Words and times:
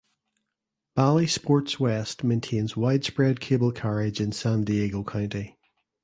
Bally 0.95 1.27
Sports 1.27 1.79
West 1.79 2.23
maintains 2.23 2.75
widespread 2.75 3.39
cable 3.39 3.71
carriage 3.71 4.19
in 4.19 4.31
San 4.31 4.63
Diego 4.63 5.03
County. 5.03 5.59